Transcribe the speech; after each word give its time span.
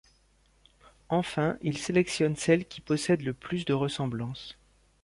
Enfin, 1.09 1.59
il 1.61 1.77
sélectionne 1.77 2.35
celle 2.35 2.65
qui 2.65 2.81
possède 2.81 3.21
le 3.21 3.35
plus 3.35 3.65
de 3.65 3.73
ressemblance. 3.73 4.57